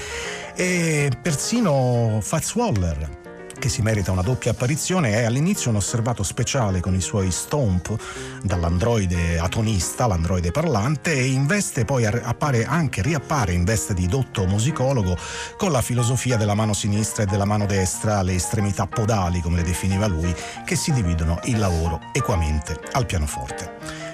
E 0.54 1.10
persino 1.22 2.18
Fats 2.20 2.54
Waller, 2.54 3.27
che 3.58 3.68
si 3.68 3.82
merita 3.82 4.12
una 4.12 4.22
doppia 4.22 4.52
apparizione, 4.52 5.12
è 5.12 5.24
all'inizio 5.24 5.70
un 5.70 5.76
osservato 5.76 6.22
speciale 6.22 6.80
con 6.80 6.94
i 6.94 7.00
suoi 7.00 7.30
stomp 7.30 7.96
dall'androide 8.42 9.38
atonista, 9.38 10.06
l'androide 10.06 10.50
parlante, 10.50 11.12
e 11.12 11.26
in 11.26 11.46
veste 11.46 11.84
poi 11.84 12.06
appare 12.06 12.64
anche, 12.64 13.02
riappare 13.02 13.52
in 13.52 13.64
veste 13.64 13.94
di 13.94 14.06
dotto 14.06 14.46
musicologo 14.46 15.16
con 15.56 15.72
la 15.72 15.82
filosofia 15.82 16.36
della 16.36 16.54
mano 16.54 16.72
sinistra 16.72 17.24
e 17.24 17.26
della 17.26 17.44
mano 17.44 17.66
destra, 17.66 18.22
le 18.22 18.34
estremità 18.34 18.86
podali, 18.86 19.40
come 19.40 19.56
le 19.56 19.62
definiva 19.62 20.06
lui, 20.06 20.34
che 20.64 20.76
si 20.76 20.92
dividono 20.92 21.40
il 21.44 21.58
lavoro 21.58 22.00
equamente 22.12 22.78
al 22.92 23.06
pianoforte. 23.06 24.07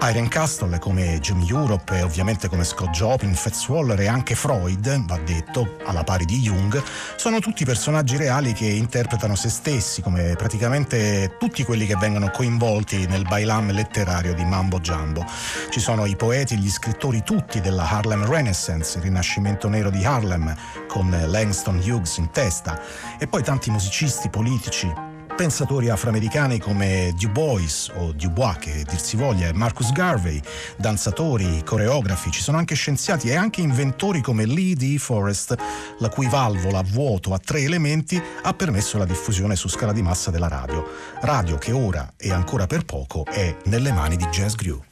Irene 0.00 0.28
Castle 0.28 0.78
come 0.78 1.18
Jim 1.18 1.44
Europe 1.48 1.98
e 1.98 2.02
ovviamente 2.02 2.48
come 2.48 2.62
Scott 2.62 2.90
Joplin, 2.90 3.34
Fats 3.34 3.66
Waller 3.68 3.98
e 4.00 4.06
anche 4.06 4.36
Freud, 4.36 5.04
va 5.06 5.18
detto, 5.18 5.76
alla 5.84 6.04
pari 6.04 6.24
di 6.24 6.38
Jung, 6.38 6.80
sono 7.16 7.40
tutti 7.40 7.64
personaggi 7.64 8.16
reali 8.16 8.52
che 8.52 8.66
interpretano 8.66 9.34
se 9.34 9.48
stessi 9.48 10.00
come 10.00 10.34
praticamente 10.36 11.36
tutti 11.38 11.64
quelli 11.64 11.84
che 11.84 11.96
vengono 11.96 12.30
coinvolti 12.30 13.06
nel 13.06 13.22
bailam 13.22 13.72
letterario 13.72 14.34
di 14.34 14.44
Mambo 14.44 14.78
Jumbo. 14.78 15.24
Ci 15.68 15.80
sono 15.80 16.06
i 16.06 16.14
poeti 16.14 16.54
e 16.54 16.58
gli 16.58 16.70
scrittori 16.70 17.22
tutti 17.24 17.60
della 17.60 17.88
Harlem 17.88 18.24
Renaissance, 18.24 18.98
il 18.98 19.04
rinascimento 19.04 19.68
nero 19.68 19.90
di 19.90 20.04
Harlem, 20.04 20.54
con 20.86 21.10
Langston 21.10 21.82
Hughes 21.84 22.18
in 22.18 22.30
testa, 22.30 22.80
e 23.18 23.26
poi 23.26 23.42
tanti 23.42 23.70
musicisti, 23.70 24.28
politici, 24.28 25.07
pensatori 25.38 25.88
afroamericani 25.88 26.58
come 26.58 27.14
Du 27.16 27.30
Bois 27.30 27.92
o 27.94 28.10
Dubois 28.10 28.56
che 28.58 28.82
dir 28.82 28.98
si 28.98 29.16
voglia 29.16 29.46
e 29.46 29.52
Marcus 29.52 29.92
Garvey, 29.92 30.42
danzatori, 30.76 31.62
coreografi, 31.64 32.32
ci 32.32 32.42
sono 32.42 32.58
anche 32.58 32.74
scienziati 32.74 33.28
e 33.28 33.36
anche 33.36 33.60
inventori 33.60 34.20
come 34.20 34.46
Lee 34.46 34.74
D. 34.74 34.96
Forrest, 34.96 35.54
la 36.00 36.08
cui 36.08 36.26
valvola 36.26 36.80
a 36.80 36.84
vuoto 36.84 37.34
a 37.34 37.38
tre 37.38 37.60
elementi 37.60 38.20
ha 38.42 38.52
permesso 38.52 38.98
la 38.98 39.04
diffusione 39.04 39.54
su 39.54 39.68
scala 39.68 39.92
di 39.92 40.02
massa 40.02 40.32
della 40.32 40.48
radio. 40.48 40.84
Radio 41.20 41.56
che 41.56 41.70
ora 41.70 42.14
e 42.16 42.32
ancora 42.32 42.66
per 42.66 42.84
poco 42.84 43.24
è 43.24 43.56
nelle 43.66 43.92
mani 43.92 44.16
di 44.16 44.26
Jazz 44.26 44.56
Grew. 44.56 44.82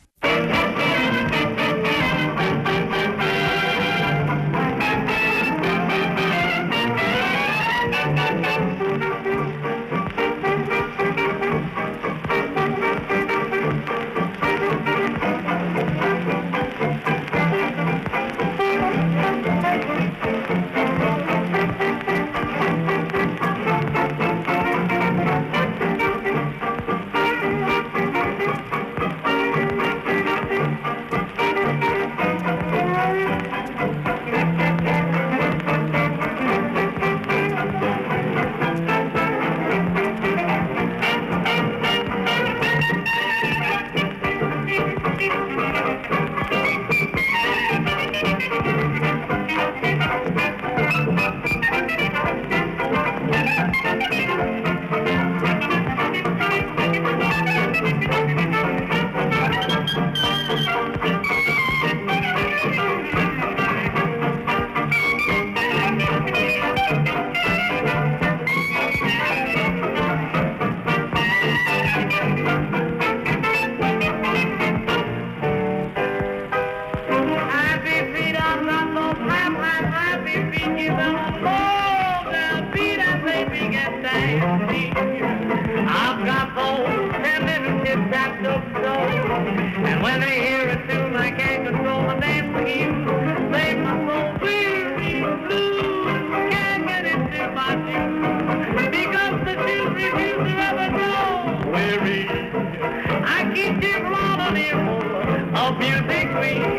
music 105.79 106.29
we 106.41 106.76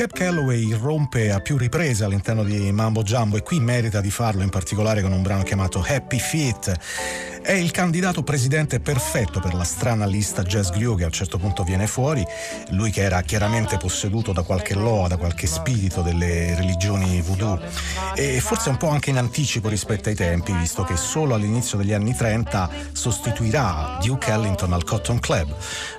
Cap 0.00 0.14
Calloway 0.14 0.66
irrompe 0.66 1.30
a 1.30 1.40
più 1.40 1.58
riprese 1.58 2.04
all'interno 2.04 2.42
di 2.42 2.72
Mambo 2.72 3.02
Jumbo 3.02 3.36
e 3.36 3.42
qui 3.42 3.60
merita 3.60 4.00
di 4.00 4.10
farlo 4.10 4.42
in 4.42 4.48
particolare 4.48 5.02
con 5.02 5.12
un 5.12 5.20
brano 5.20 5.42
chiamato 5.42 5.84
Happy 5.86 6.18
Feet. 6.18 6.74
È 7.50 7.54
il 7.54 7.72
candidato 7.72 8.22
presidente 8.22 8.78
perfetto 8.78 9.40
per 9.40 9.54
la 9.54 9.64
strana 9.64 10.06
lista 10.06 10.44
Jazz 10.44 10.70
Glue 10.70 10.94
che 10.94 11.02
a 11.02 11.06
un 11.06 11.12
certo 11.12 11.36
punto 11.36 11.64
viene 11.64 11.88
fuori, 11.88 12.24
lui 12.68 12.92
che 12.92 13.02
era 13.02 13.22
chiaramente 13.22 13.76
posseduto 13.76 14.32
da 14.32 14.42
qualche 14.42 14.74
loa, 14.74 15.08
da 15.08 15.16
qualche 15.16 15.48
spirito 15.48 16.00
delle 16.00 16.54
religioni 16.54 17.20
voodoo. 17.20 17.60
E 18.14 18.40
forse 18.40 18.68
un 18.68 18.76
po' 18.76 18.90
anche 18.90 19.10
in 19.10 19.18
anticipo 19.18 19.68
rispetto 19.68 20.10
ai 20.10 20.14
tempi, 20.14 20.52
visto 20.52 20.84
che 20.84 20.96
solo 20.96 21.34
all'inizio 21.34 21.76
degli 21.76 21.92
anni 21.92 22.14
30 22.14 22.70
sostituirà 22.92 23.98
Duke 24.00 24.30
Ellington 24.30 24.72
al 24.72 24.84
Cotton 24.84 25.18
Club. 25.18 25.52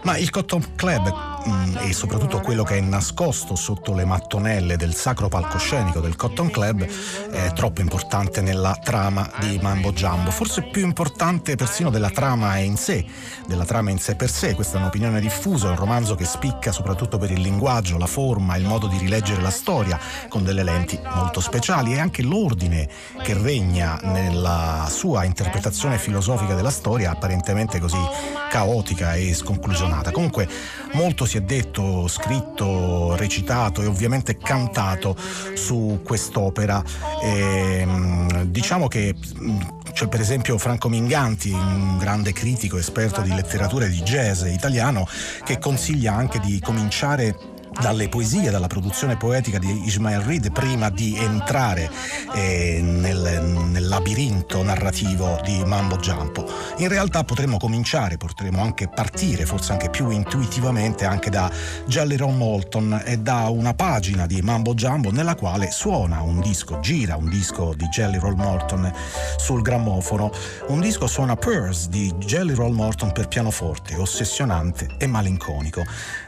Ma 0.04 0.16
il 0.16 0.30
Cotton 0.30 0.76
Club 0.78 1.32
Mm, 1.48 1.78
e 1.78 1.94
soprattutto 1.94 2.40
quello 2.40 2.64
che 2.64 2.78
è 2.78 2.82
nascosto 2.82 3.56
sotto 3.56 3.96
le 3.96 4.06
mattonelle 4.06 4.78
del 4.78 4.94
sacro 4.94 5.28
palcoscenico 5.28 6.00
del 6.00 6.16
Cotton 6.16 6.52
Club 6.52 6.88
è 7.32 7.52
troppo 7.54 7.82
importante 7.82 8.42
nella 8.42 8.78
trama 8.82 9.28
di 9.40 9.58
Mambo 9.60 9.92
Jumbo, 9.92 10.30
forse 10.30 10.62
più 10.62 10.84
importante 10.84 11.41
persino 11.42 11.90
della 11.90 12.10
trama 12.10 12.58
in 12.58 12.78
sé, 12.78 13.06
della 13.48 13.66
trama 13.66 13.90
in 13.90 14.00
sé 14.00 14.16
per 14.16 14.30
sé, 14.30 14.54
questa 14.54 14.78
è 14.78 14.82
un'opinione 14.82 15.20
diffusa, 15.20 15.68
è 15.68 15.70
un 15.72 15.76
romanzo 15.76 16.16
che 16.16 16.26
spicca 16.26 16.72
soprattutto 16.72 17.18
per 17.18 17.32
il 17.32 17.42
linguaggio, 17.42 17.98
la 17.98 18.08
forma, 18.08 18.56
il 18.56 18.66
modo 18.66 18.88
di 18.88 18.98
rileggere 18.98 19.42
la 19.42 19.50
storia 19.50 20.00
con 20.30 20.44
delle 20.44 20.64
lenti 20.64 21.00
molto 21.16 21.42
speciali 21.42 21.94
e 21.94 22.00
anche 22.00 22.22
l'ordine 22.22 22.88
che 23.22 23.34
regna 23.34 24.00
nella 24.04 24.88
sua 24.90 25.24
interpretazione 25.24 25.98
filosofica 25.98 26.54
della 26.54 26.70
storia 26.70 27.12
apparentemente 27.12 27.80
così 27.80 28.00
caotica 28.50 29.16
e 29.16 29.34
sconclusionata. 29.34 30.12
Comunque 30.12 30.48
molto 30.94 31.26
si 31.26 31.38
è 31.38 31.42
detto, 31.42 32.08
scritto, 32.08 33.16
recitato 33.16 33.82
e 33.82 33.86
ovviamente 33.86 34.38
cantato 34.38 35.16
su 35.54 36.02
quest'opera. 36.04 36.84
E, 37.22 37.80
ehm, 37.80 38.44
diciamo 38.44 38.88
che 38.88 39.16
c'è 39.94 40.08
per 40.08 40.20
esempio 40.20 40.58
Franco 40.58 40.90
Minganti, 40.90 41.52
un 41.52 41.98
grande 41.98 42.34
critico 42.34 42.78
esperto 42.78 43.22
di 43.22 43.34
letteratura 43.34 43.86
e 43.86 43.90
di 43.90 44.02
jazz 44.02 44.44
italiano, 44.44 45.08
che 45.44 45.60
consiglia 45.60 46.14
anche 46.14 46.40
di 46.40 46.60
cominciare 46.60 47.51
dalle 47.80 48.10
poesie, 48.10 48.52
dalla 48.52 48.68
produzione 48.68 49.16
poetica 49.16 49.58
di 49.58 49.86
Ismail 49.86 50.22
Reed 50.22 50.52
prima 50.52 50.90
di 50.90 51.16
entrare 51.18 51.90
eh, 52.34 52.80
nel, 52.82 53.42
nel, 53.70 53.88
labirinto 53.88 54.62
narrativo 54.64 55.40
di 55.44 55.64
Mambo 55.66 55.98
Jumbo. 55.98 56.50
In 56.78 56.88
realtà 56.90 57.24
potremmo 57.24 57.58
cominciare, 57.58 58.18
potremmo 58.18 58.62
anche 58.62 58.88
partire, 58.88 59.46
forse 59.46 59.72
anche 59.72 59.90
più 59.90 60.10
intuitivamente, 60.10 61.06
anche 61.06 61.30
da 61.30 61.50
Jelly 61.86 62.18
Roll 62.18 62.36
Molton 62.36 63.02
e 63.06 63.18
da 63.18 63.48
una 63.48 63.74
pagina 63.74 64.26
di 64.26 64.42
Mambo 64.42 64.74
Jumbo 64.74 65.12
nella 65.12 65.36
quale 65.36 65.72
suona 65.72 66.22
un 66.22 66.40
disco, 66.42 66.80
gira 66.80 67.16
un 67.16 67.30
disco 67.30 67.74
di 67.76 67.86
Jelly 67.86 68.20
Roll 68.20 68.36
Morton 68.36 68.92
sul 69.38 69.62
grammofono. 69.62 70.32
Un 70.68 70.80
disco 70.82 71.08
suona 71.08 71.36
Purse 71.36 71.90
di 71.90 72.14
Jelly 72.18 72.54
Roll 72.54 72.74
Morton 72.74 73.12
per 73.12 73.28
pianoforte, 73.28 73.96
ossessionante 73.96 74.88
e 74.98 75.08
malinconico. 75.08 75.84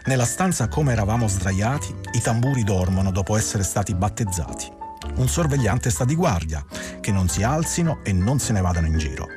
Nella 0.06 0.26
stanza 0.26 0.68
come 0.68 0.92
eravamo 0.92 1.28
sdraiati, 1.34 1.94
i 2.14 2.22
tamburi 2.22 2.64
dormono 2.64 3.12
dopo 3.12 3.36
essere 3.36 3.64
stati 3.64 3.94
battezzati. 3.94 4.72
Un 5.16 5.28
sorvegliante 5.28 5.90
sta 5.90 6.06
di 6.06 6.16
guardia, 6.16 6.66
che 7.02 7.12
non 7.12 7.28
si 7.28 7.44
alzino 7.44 8.00
e 8.04 8.14
non 8.14 8.40
se 8.40 8.54
ne 8.54 8.62
vadano 8.62 8.88
in 8.88 8.98
giro. 8.98 9.28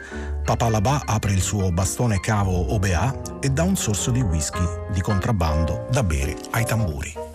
Papà 0.45 0.69
Labà 0.69 1.03
apre 1.05 1.33
il 1.33 1.43
suo 1.43 1.73
bastone 1.73 2.21
cavo 2.21 2.73
OBA 2.73 3.41
e 3.41 3.51
dà 3.51 3.65
un 3.65 3.77
sorso 3.77 4.11
di 4.11 4.21
whisky 4.21 4.65
di 4.93 5.01
contrabbando 5.01 5.89
da 5.91 6.05
bere 6.05 6.37
ai 6.53 6.65
tamburi. 6.65 7.26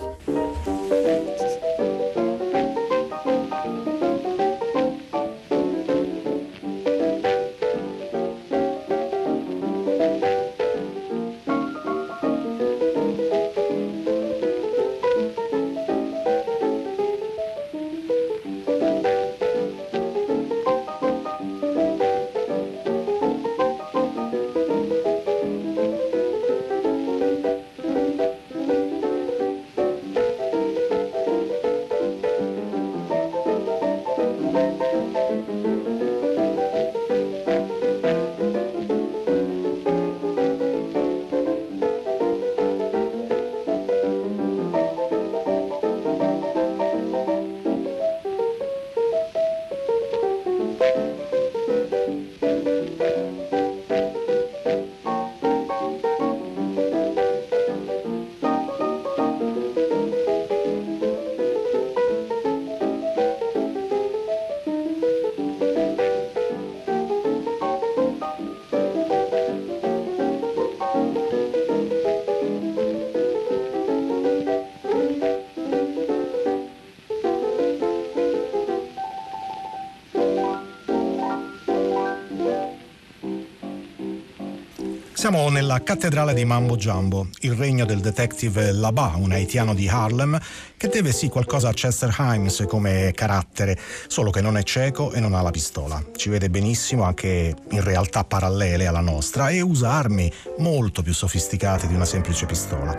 Siamo 85.32 85.50
nella 85.50 85.82
cattedrale 85.82 86.34
di 86.34 86.44
Mambo 86.44 86.76
Jumbo, 86.76 87.30
il 87.40 87.54
regno 87.54 87.86
del 87.86 88.02
detective 88.02 88.74
Laba, 88.74 89.14
un 89.16 89.32
haitiano 89.32 89.74
di 89.74 89.88
Harlem, 89.88 90.38
che 90.82 90.88
deve 90.88 91.12
sì 91.12 91.30
qualcosa 91.30 91.70
a 91.70 91.74
Chester 91.74 92.16
Himes 92.18 92.66
come 92.68 93.12
carattere, 93.14 93.78
solo 94.08 94.32
che 94.32 94.42
non 94.42 94.58
è 94.58 94.64
cieco 94.64 95.12
e 95.12 95.20
non 95.20 95.36
ha 95.36 95.42
la 95.44 95.52
pistola. 95.52 96.04
Ci 96.16 96.30
vede 96.30 96.50
benissimo 96.50 97.04
anche 97.04 97.56
in 97.70 97.84
realtà 97.84 98.24
parallele 98.24 98.88
alla 98.88 99.00
nostra 99.00 99.50
e 99.50 99.62
usa 99.62 99.92
armi 99.92 100.34
molto 100.58 101.04
più 101.04 101.14
sofisticate 101.14 101.86
di 101.86 101.94
una 101.94 102.06
semplice 102.06 102.48
pistola. 102.48 102.98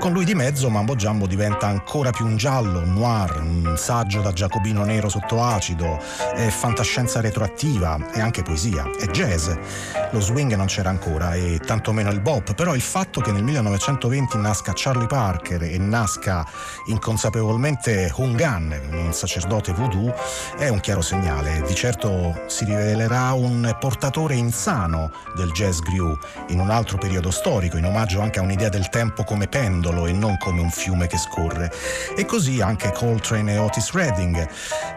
Con 0.00 0.12
lui 0.12 0.24
di 0.24 0.34
mezzo 0.34 0.70
Mambo 0.70 0.96
Jumbo 0.96 1.26
diventa 1.26 1.66
ancora 1.66 2.10
più 2.10 2.24
un 2.24 2.38
giallo, 2.38 2.78
un 2.78 2.94
noir, 2.94 3.38
un 3.42 3.74
saggio 3.76 4.22
da 4.22 4.32
giacobino 4.32 4.82
nero 4.82 5.10
sotto 5.10 5.42
acido, 5.42 6.00
è 6.34 6.48
fantascienza 6.48 7.20
retroattiva 7.20 8.10
e 8.14 8.18
anche 8.18 8.40
poesia, 8.40 8.90
è 8.98 9.04
jazz. 9.08 9.50
Lo 10.12 10.20
swing 10.20 10.54
non 10.54 10.68
c'era 10.68 10.88
ancora 10.88 11.34
e 11.34 11.60
tantomeno 11.62 12.10
il 12.10 12.22
bop, 12.22 12.54
però 12.54 12.74
il 12.74 12.80
fatto 12.80 13.20
che 13.20 13.30
nel 13.30 13.42
1920 13.42 14.38
nasca 14.38 14.72
Charlie 14.74 15.06
Parker 15.06 15.64
e 15.64 15.76
nasca 15.76 16.48
inconsapevolmente 17.10 18.12
Hungan, 18.14 18.80
un 18.92 19.12
sacerdote 19.12 19.72
voodoo, 19.72 20.14
è 20.56 20.68
un 20.68 20.78
chiaro 20.78 21.00
segnale. 21.00 21.60
Di 21.66 21.74
certo 21.74 22.42
si 22.46 22.64
rivelerà 22.64 23.32
un 23.32 23.76
portatore 23.80 24.36
insano 24.36 25.10
del 25.34 25.50
jazz 25.50 25.80
grew 25.80 26.16
in 26.50 26.60
un 26.60 26.70
altro 26.70 26.98
periodo 26.98 27.32
storico, 27.32 27.76
in 27.76 27.84
omaggio 27.84 28.20
anche 28.20 28.38
a 28.38 28.42
un'idea 28.42 28.68
del 28.68 28.90
tempo 28.90 29.24
come 29.24 29.48
pendolo 29.48 30.06
e 30.06 30.12
non 30.12 30.36
come 30.36 30.60
un 30.60 30.70
fiume 30.70 31.08
che 31.08 31.18
scorre. 31.18 31.72
E 32.16 32.24
così 32.26 32.60
anche 32.60 32.92
Coltrane 32.92 33.54
e 33.54 33.58
Otis 33.58 33.90
Redding, 33.90 34.48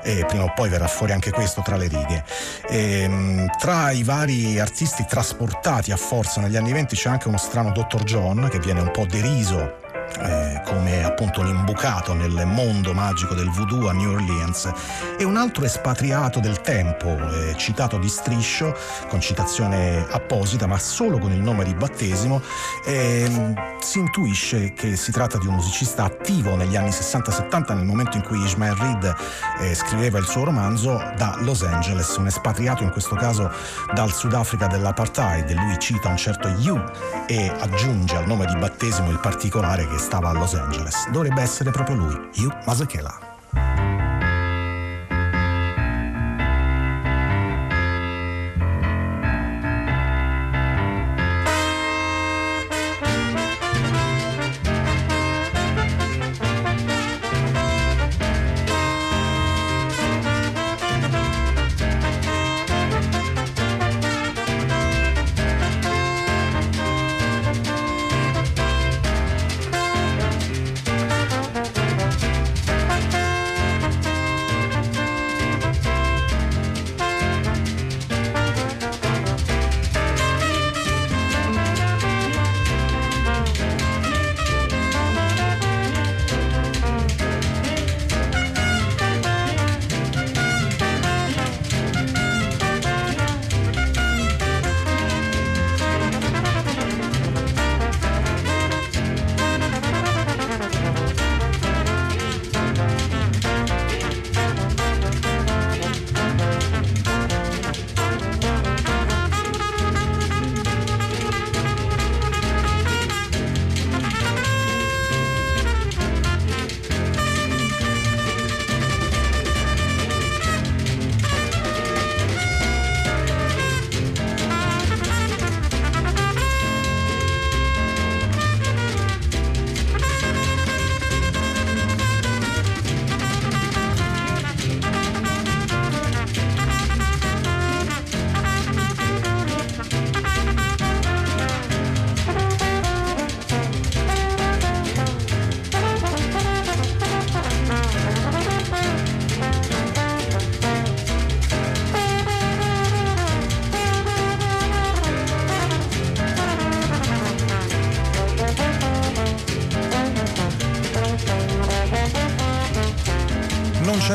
e 0.03 0.23
prima 0.27 0.43
o 0.43 0.53
poi 0.53 0.69
verrà 0.69 0.87
fuori 0.87 1.13
anche 1.13 1.31
questo 1.31 1.63
tra 1.63 1.77
le 1.77 1.87
righe. 1.87 2.23
E, 2.69 3.01
ehm, 3.01 3.47
tra 3.57 3.89
i 3.89 4.03
vari 4.03 4.59
artisti 4.59 5.03
trasportati 5.09 5.91
a 5.91 5.97
forza 5.97 6.41
negli 6.41 6.57
anni 6.57 6.73
venti 6.73 6.95
c'è 6.95 7.09
anche 7.09 7.27
uno 7.27 7.37
strano 7.37 7.71
Dr. 7.71 8.03
John 8.03 8.49
che 8.51 8.59
viene 8.59 8.81
un 8.81 8.91
po' 8.91 9.07
deriso 9.07 9.81
eh, 10.21 10.61
come 10.65 11.03
appunto 11.03 11.41
un 11.41 11.47
imbucato 11.47 12.13
nel 12.13 12.45
mondo 12.45 12.93
magico 12.93 13.33
del 13.33 13.49
voodoo 13.49 13.89
a 13.89 13.93
New 13.93 14.11
Orleans 14.11 14.71
e 15.17 15.23
un 15.23 15.37
altro 15.37 15.65
espatriato 15.65 16.39
del 16.39 16.61
tempo 16.61 17.07
eh, 17.07 17.55
citato 17.57 17.97
di 17.97 18.07
striscio 18.07 18.75
con 19.09 19.19
citazione 19.19 20.05
apposita 20.09 20.67
ma 20.67 20.77
solo 20.77 21.17
con 21.17 21.31
il 21.31 21.41
nome 21.41 21.63
di 21.63 21.73
battesimo 21.73 22.41
eh, 22.85 23.53
si 23.79 23.99
intuisce 23.99 24.73
che 24.73 24.95
si 24.95 25.11
tratta 25.11 25.37
di 25.37 25.47
un 25.47 25.55
musicista 25.55 26.03
attivo 26.03 26.55
negli 26.55 26.75
anni 26.75 26.89
60-70 26.89 27.75
nel 27.75 27.85
momento 27.85 28.17
in 28.17 28.23
cui 28.23 28.41
Ishmael 28.43 28.75
Reed 28.75 29.15
eh, 29.59 29.75
scriveva 29.75 30.19
il 30.19 30.25
suo 30.25 30.43
romanzo 30.43 30.97
da 31.15 31.35
Los 31.39 31.63
Angeles 31.63 32.15
un 32.17 32.27
espatriato 32.27 32.83
in 32.83 32.91
questo 32.91 33.15
caso 33.15 33.51
dal 33.93 34.11
Sudafrica 34.11 34.67
dell'apartheid. 34.67 35.51
Lui 35.53 35.77
cita 35.79 36.09
un 36.09 36.17
certo 36.17 36.47
You 36.47 36.81
e 37.27 37.51
aggiunge 37.59 38.15
al 38.15 38.27
nome 38.27 38.45
di 38.45 38.55
battesimo 38.55 39.09
il 39.09 39.19
particolare 39.19 39.87
che 39.87 39.97
stava 40.03 40.29
a 40.29 40.33
Los 40.33 40.53
Angeles. 40.53 41.09
Dovrebbe 41.11 41.41
essere 41.41 41.71
proprio 41.71 41.95
lui, 41.95 42.29
Hugh 42.35 42.53
Masekela. 42.65 43.32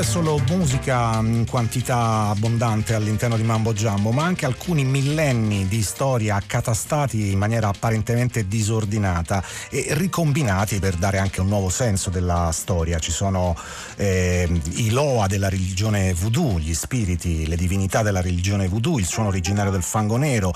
Solo 0.08 0.40
musica 0.48 1.18
in 1.22 1.44
quantità 1.46 2.30
abbondante 2.30 2.94
all'interno 2.94 3.36
di 3.36 3.42
Mambo 3.42 3.74
Jumbo, 3.74 4.10
ma 4.10 4.24
anche 4.24 4.46
alcuni 4.46 4.82
millenni 4.82 5.68
di 5.68 5.82
storia 5.82 6.36
accatastati 6.36 7.30
in 7.30 7.38
maniera 7.38 7.68
apparentemente 7.68 8.48
disordinata 8.48 9.44
e 9.68 9.88
ricombinati 9.90 10.78
per 10.78 10.94
dare 10.94 11.18
anche 11.18 11.42
un 11.42 11.48
nuovo 11.48 11.68
senso 11.68 12.08
della 12.08 12.50
storia. 12.52 12.98
Ci 12.98 13.12
sono 13.12 13.54
eh, 13.96 14.48
i 14.76 14.88
Loa 14.90 15.26
della 15.26 15.50
religione 15.50 16.14
voodoo, 16.14 16.58
gli 16.58 16.72
spiriti, 16.72 17.46
le 17.46 17.56
divinità 17.56 18.00
della 18.00 18.22
religione 18.22 18.66
voodoo, 18.66 18.98
il 18.98 19.06
suono 19.06 19.28
originario 19.28 19.70
del 19.70 19.82
fango 19.82 20.16
nero, 20.16 20.54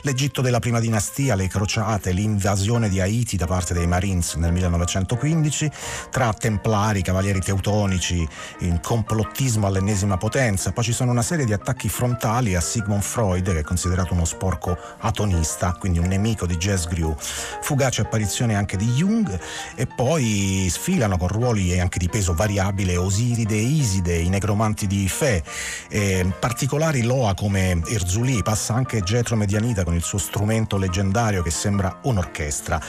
l'Egitto 0.00 0.40
della 0.40 0.60
prima 0.60 0.80
dinastia, 0.80 1.34
le 1.34 1.48
crociate, 1.48 2.12
l'invasione 2.12 2.88
di 2.88 3.02
Haiti 3.02 3.36
da 3.36 3.46
parte 3.46 3.74
dei 3.74 3.86
Marines 3.86 4.34
nel 4.36 4.52
1915, 4.52 5.70
tra 6.10 6.32
templari, 6.32 7.02
cavalieri 7.02 7.40
teutonici, 7.40 8.26
in 8.60 8.80
complottismo 8.94 9.66
all'ennesima 9.66 10.16
potenza. 10.16 10.70
Poi 10.70 10.84
ci 10.84 10.92
sono 10.92 11.10
una 11.10 11.22
serie 11.22 11.44
di 11.44 11.52
attacchi 11.52 11.88
frontali 11.88 12.54
a 12.54 12.60
Sigmund 12.60 13.02
Freud, 13.02 13.50
che 13.52 13.58
è 13.58 13.62
considerato 13.62 14.14
uno 14.14 14.24
sporco 14.24 14.78
atonista, 14.98 15.72
quindi 15.72 15.98
un 15.98 16.06
nemico 16.06 16.46
di 16.46 16.56
Jazz 16.56 16.86
Grew. 16.86 17.12
Fugaci 17.18 18.02
apparizioni 18.02 18.54
anche 18.54 18.76
di 18.76 18.86
Jung 18.92 19.36
e 19.74 19.86
poi 19.86 20.68
sfilano 20.70 21.18
con 21.18 21.26
ruoli 21.26 21.76
anche 21.80 21.98
di 21.98 22.08
peso 22.08 22.34
variabile 22.34 22.96
Osiride 22.96 23.56
e 23.56 23.62
Iside, 23.62 24.14
i 24.14 24.28
negromanti 24.28 24.86
di 24.86 25.08
Fe. 25.08 25.42
Eh, 25.88 26.32
particolari 26.38 27.02
Loa 27.02 27.34
come 27.34 27.82
Erzuli, 27.88 28.44
passa 28.44 28.74
anche 28.74 29.00
Getro 29.00 29.34
Medianita 29.34 29.82
con 29.82 29.94
il 29.94 30.04
suo 30.04 30.18
strumento 30.18 30.76
leggendario 30.76 31.42
che 31.42 31.50
sembra 31.50 31.98
un'orchestra. 32.04 32.80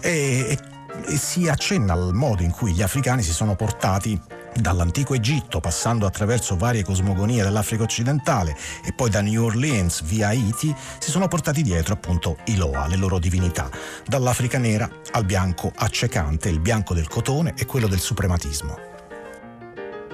E, 0.00 0.46
e, 0.50 0.58
e 1.04 1.16
si 1.16 1.48
accenna 1.48 1.94
al 1.94 2.14
modo 2.14 2.44
in 2.44 2.52
cui 2.52 2.72
gli 2.74 2.82
africani 2.82 3.24
si 3.24 3.32
sono 3.32 3.56
portati 3.56 4.36
dall'antico 4.60 5.14
Egitto, 5.14 5.60
passando 5.60 6.06
attraverso 6.06 6.56
varie 6.56 6.84
cosmogonie 6.84 7.42
dell'Africa 7.42 7.82
occidentale 7.82 8.56
e 8.84 8.92
poi 8.92 9.10
da 9.10 9.20
New 9.20 9.44
Orleans 9.44 10.02
via 10.02 10.28
Haiti, 10.28 10.74
si 10.98 11.10
sono 11.10 11.28
portati 11.28 11.62
dietro 11.62 11.94
appunto 11.94 12.38
i 12.46 12.56
Loa, 12.56 12.86
le 12.86 12.96
loro 12.96 13.18
divinità, 13.18 13.70
dall'Africa 14.06 14.58
nera 14.58 14.88
al 15.12 15.24
bianco 15.24 15.72
accecante, 15.74 16.48
il 16.48 16.60
bianco 16.60 16.94
del 16.94 17.08
cotone 17.08 17.54
e 17.56 17.66
quello 17.66 17.86
del 17.86 18.00
suprematismo. 18.00 18.76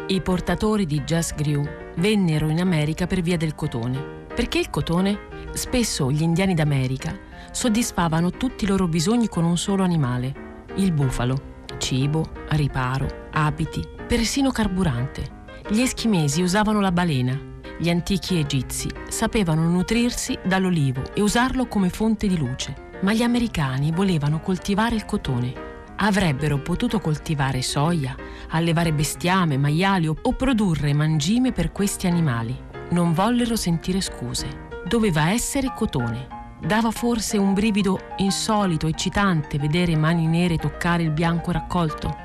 I 0.06 0.20
portatori 0.20 0.84
di 0.84 1.02
Jazz 1.02 1.32
Grew 1.32 1.66
vennero 1.96 2.50
in 2.50 2.60
America 2.60 3.06
per 3.06 3.22
via 3.22 3.38
del 3.38 3.54
cotone. 3.54 4.26
Perché 4.34 4.58
il 4.58 4.68
cotone? 4.68 5.32
Spesso 5.52 6.10
gli 6.10 6.20
indiani 6.20 6.52
d'America 6.52 7.16
soddisfavano 7.50 8.30
tutti 8.32 8.64
i 8.64 8.66
loro 8.66 8.86
bisogni 8.86 9.28
con 9.28 9.44
un 9.44 9.56
solo 9.56 9.82
animale, 9.82 10.64
il 10.76 10.92
bufalo. 10.92 11.52
Cibo, 11.78 12.30
riparo, 12.50 13.28
abiti, 13.32 13.93
persino 14.16 14.52
carburante. 14.52 15.42
Gli 15.68 15.80
eschimesi 15.80 16.40
usavano 16.40 16.80
la 16.80 16.92
balena. 16.92 17.36
Gli 17.76 17.90
antichi 17.90 18.38
egizi 18.38 18.88
sapevano 19.08 19.68
nutrirsi 19.68 20.38
dall'olivo 20.44 21.02
e 21.14 21.20
usarlo 21.20 21.66
come 21.66 21.88
fonte 21.88 22.28
di 22.28 22.38
luce. 22.38 22.92
Ma 23.00 23.12
gli 23.12 23.24
americani 23.24 23.90
volevano 23.90 24.38
coltivare 24.38 24.94
il 24.94 25.04
cotone. 25.04 25.52
Avrebbero 25.96 26.58
potuto 26.58 27.00
coltivare 27.00 27.60
soia, 27.60 28.14
allevare 28.50 28.92
bestiame, 28.92 29.58
maiali 29.58 30.06
o 30.06 30.32
produrre 30.32 30.94
mangime 30.94 31.50
per 31.50 31.72
questi 31.72 32.06
animali. 32.06 32.56
Non 32.90 33.14
vollero 33.14 33.56
sentire 33.56 34.00
scuse. 34.00 34.68
Doveva 34.86 35.32
essere 35.32 35.72
cotone. 35.74 36.28
Dava 36.64 36.92
forse 36.92 37.36
un 37.36 37.52
brivido 37.52 37.98
insolito, 38.18 38.86
eccitante 38.86 39.58
vedere 39.58 39.96
mani 39.96 40.28
nere 40.28 40.56
toccare 40.56 41.02
il 41.02 41.10
bianco 41.10 41.50
raccolto? 41.50 42.23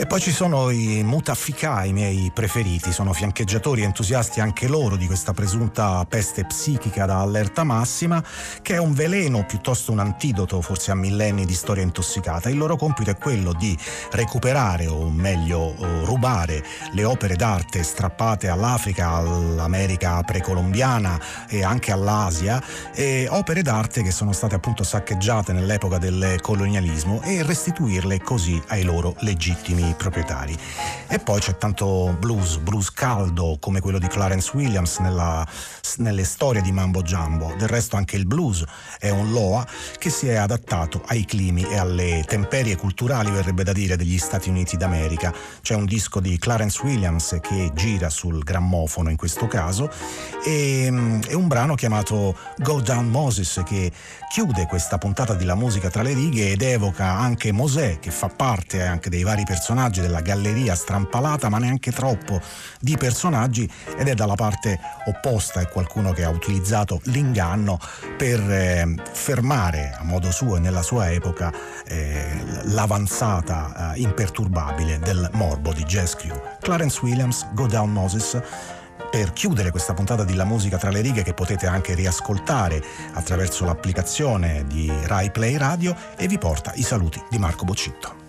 E 0.00 0.06
poi 0.06 0.18
ci 0.18 0.32
sono 0.32 0.70
i 0.70 1.02
Mutafika, 1.04 1.84
i 1.84 1.92
miei 1.92 2.30
preferiti, 2.32 2.90
sono 2.90 3.12
fiancheggiatori 3.12 3.82
entusiasti 3.82 4.40
anche 4.40 4.66
loro 4.66 4.96
di 4.96 5.04
questa 5.04 5.34
presunta 5.34 6.06
peste 6.08 6.46
psichica 6.46 7.04
da 7.04 7.18
allerta 7.18 7.64
massima, 7.64 8.24
che 8.62 8.76
è 8.76 8.78
un 8.78 8.94
veleno 8.94 9.44
piuttosto 9.44 9.92
un 9.92 9.98
antidoto 9.98 10.62
forse 10.62 10.90
a 10.90 10.94
millenni 10.94 11.44
di 11.44 11.52
storia 11.52 11.82
intossicata. 11.82 12.48
Il 12.48 12.56
loro 12.56 12.76
compito 12.76 13.10
è 13.10 13.18
quello 13.18 13.52
di 13.52 13.76
recuperare 14.12 14.86
o 14.86 15.10
meglio 15.10 15.74
rubare 16.04 16.64
le 16.92 17.04
opere 17.04 17.36
d'arte 17.36 17.82
strappate 17.82 18.48
all'Africa, 18.48 19.10
all'America 19.10 20.22
precolombiana 20.22 21.20
e 21.46 21.62
anche 21.62 21.92
all'Asia, 21.92 22.58
e 22.94 23.28
opere 23.28 23.60
d'arte 23.60 24.02
che 24.02 24.12
sono 24.12 24.32
state 24.32 24.54
appunto 24.54 24.82
saccheggiate 24.82 25.52
nell'epoca 25.52 25.98
del 25.98 26.38
colonialismo 26.40 27.20
e 27.20 27.42
restituirle 27.42 28.22
così 28.22 28.58
ai 28.68 28.82
loro 28.82 29.14
legittimi 29.18 29.88
proprietari. 29.94 30.56
E 31.08 31.18
poi 31.18 31.40
c'è 31.40 31.56
tanto 31.56 32.16
blues, 32.18 32.58
blues 32.58 32.90
caldo 32.90 33.56
come 33.60 33.80
quello 33.80 33.98
di 33.98 34.06
Clarence 34.06 34.50
Williams 34.54 34.98
nella, 34.98 35.46
nelle 35.96 36.24
storie 36.24 36.62
di 36.62 36.72
Mambo 36.72 37.02
Jumbo. 37.02 37.54
Del 37.58 37.68
resto 37.68 37.96
anche 37.96 38.16
il 38.16 38.26
blues 38.26 38.64
è 38.98 39.10
un 39.10 39.32
loa 39.32 39.66
che 39.98 40.10
si 40.10 40.28
è 40.28 40.36
adattato 40.36 41.02
ai 41.06 41.24
climi 41.24 41.64
e 41.64 41.76
alle 41.76 42.24
temperie 42.26 42.76
culturali, 42.76 43.30
verrebbe 43.30 43.64
da 43.64 43.72
dire, 43.72 43.96
degli 43.96 44.18
Stati 44.18 44.48
Uniti 44.48 44.76
d'America. 44.76 45.32
C'è 45.62 45.74
un 45.74 45.84
disco 45.84 46.20
di 46.20 46.38
Clarence 46.38 46.80
Williams 46.82 47.38
che 47.40 47.70
gira 47.74 48.10
sul 48.10 48.42
grammofono 48.42 49.10
in 49.10 49.16
questo 49.16 49.46
caso 49.46 49.90
e, 50.44 50.84
e 51.28 51.34
un 51.34 51.48
brano 51.48 51.74
chiamato 51.74 52.36
Go 52.58 52.80
Down 52.80 53.08
Moses 53.08 53.62
che 53.64 53.90
chiude 54.30 54.66
questa 54.66 54.98
puntata 54.98 55.34
di 55.34 55.44
La 55.44 55.54
musica 55.54 55.90
tra 55.90 56.02
le 56.02 56.14
righe 56.14 56.52
ed 56.52 56.62
evoca 56.62 57.10
anche 57.10 57.52
Mosè 57.52 57.98
che 57.98 58.10
fa 58.10 58.28
parte 58.28 58.82
anche 58.82 59.10
dei 59.10 59.22
vari 59.22 59.44
personaggi 59.70 60.00
della 60.00 60.20
galleria 60.20 60.74
strampalata 60.74 61.48
ma 61.48 61.58
neanche 61.58 61.92
troppo 61.92 62.40
di 62.80 62.96
personaggi 62.96 63.70
ed 63.96 64.08
è 64.08 64.14
dalla 64.14 64.34
parte 64.34 64.80
opposta, 65.04 65.60
è 65.60 65.68
qualcuno 65.68 66.10
che 66.10 66.24
ha 66.24 66.28
utilizzato 66.28 67.00
l'inganno 67.04 67.78
per 68.16 68.40
eh, 68.50 68.96
fermare 69.12 69.96
a 69.96 70.02
modo 70.02 70.32
suo 70.32 70.56
e 70.56 70.58
nella 70.58 70.82
sua 70.82 71.12
epoca 71.12 71.52
eh, 71.86 72.42
l'avanzata 72.64 73.92
eh, 73.94 74.00
imperturbabile 74.00 74.98
del 74.98 75.30
morbo 75.34 75.72
di 75.72 75.84
Jazz. 75.84 76.14
Clarence 76.60 76.98
Williams, 77.02 77.46
Go 77.52 77.68
Down 77.68 77.92
Moses 77.92 78.40
per 79.08 79.32
chiudere 79.32 79.70
questa 79.70 79.94
puntata 79.94 80.24
di 80.24 80.34
La 80.34 80.44
musica 80.44 80.78
tra 80.78 80.90
le 80.90 81.00
righe 81.00 81.22
che 81.22 81.32
potete 81.32 81.68
anche 81.68 81.94
riascoltare 81.94 82.82
attraverso 83.12 83.64
l'applicazione 83.64 84.64
di 84.66 84.90
Rai 85.04 85.30
Play 85.30 85.56
Radio 85.56 85.94
e 86.16 86.26
vi 86.26 86.38
porta 86.38 86.72
i 86.74 86.82
saluti 86.82 87.22
di 87.30 87.38
Marco 87.38 87.64
Boccitto. 87.64 88.19